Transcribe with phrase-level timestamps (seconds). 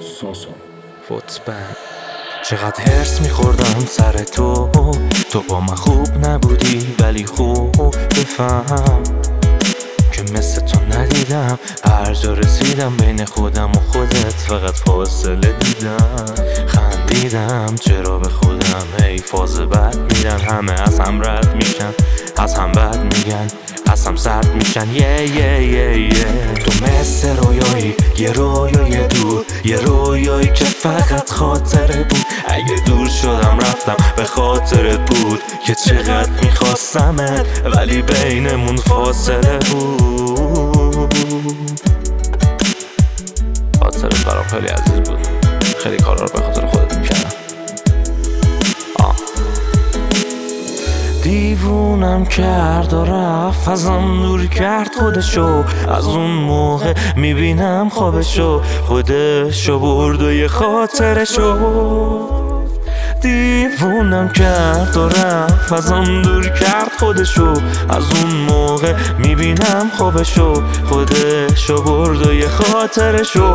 [0.00, 0.48] 少少，
[1.08, 1.97] 我值班。
[2.50, 4.70] چقدر هرس میخوردم سر تو.
[5.30, 9.02] تو با من خوب نبودی ولی خوب بفهم
[10.12, 14.32] که مثل تو ندیدم هر جا رسیدم بین خودم و خودت.
[14.32, 16.24] فقط فاصله دیدم
[16.66, 17.74] خندیدم.
[17.80, 21.92] چرا به خودم؟ ای فاز بد میدن همه از هم رد میشن
[22.36, 23.48] از هم بد میگن
[23.86, 24.90] از هم سرد میشن.
[24.90, 26.54] یه یه یه یه.
[26.54, 32.24] تو مثل رویایی یه رویای دور یه رویایی که فقط خاطره بود.
[32.46, 41.14] اگه دور شدم رفتم به خاطرت بود که چقدر میخواستمت ولی بینمون فاصله بود.
[43.80, 45.18] خاطرت برام خیلی عزیز بود.
[45.78, 46.66] خیلی کارا رو به خاطر
[51.28, 55.64] دیوونم کرد و رفت ازم دور کرد خودشو.
[55.88, 61.58] از اون موقع می‌بینم خوابشو خودشو برد و یه خاطرشو.
[63.22, 67.52] دیوونم کرد و رفت ازم دور کرد خودشو.
[67.88, 73.52] از اون موقع می‌بینم خوابشو خودشو برد و یه خاطرشو.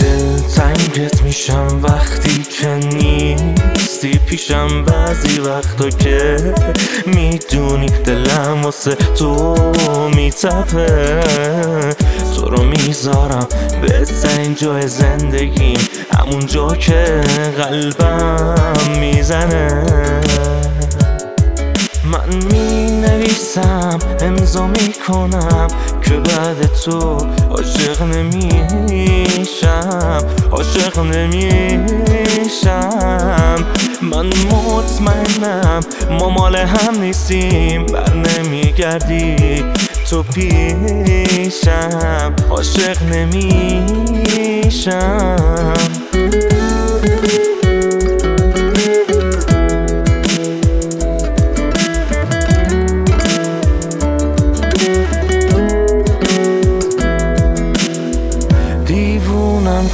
[0.00, 6.36] دل تنگت میشم وقتی که نیستی پیشم بعضی وقتا که
[7.06, 9.56] می‌دونی دلم واسه تو
[10.16, 11.20] میتپه.
[12.36, 13.46] تو رو می‌ذارم
[13.82, 15.78] بهترین جای زندگیم
[16.18, 17.20] همون جا که
[17.58, 18.54] قلبم
[19.00, 19.84] می‌زنه.
[22.04, 22.81] من می
[23.22, 25.68] نویسم امضا می کنم
[26.02, 27.16] که بعد تو
[27.50, 28.98] عاشق نمیشم
[30.50, 31.56] عاشق نمیشم.
[34.02, 39.64] من مطمئنم ما مال هم نیستیم بر نمیگردی
[40.10, 41.52] تو پیشم
[42.50, 44.52] عاشق نمیشم.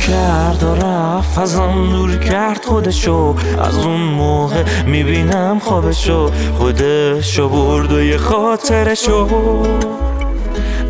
[0.08, 3.34] کرد و رفت ازم دور کرد خودشو.
[3.62, 6.30] از اون موقع می‌بینم خوابشو.
[6.58, 9.28] خودشو برد و یه خاطرشو.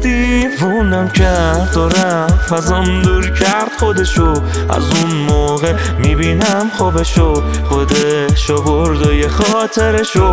[0.03, 4.33] دیوونم کرد و رفت ازم دور کرد خودشو.
[4.69, 7.43] از اون موقع می‌بینم خوابشو.
[7.69, 10.33] خودشو برد و یه خاطرشو.